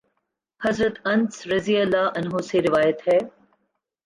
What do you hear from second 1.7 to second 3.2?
اللہ عنہ سے روایت ہے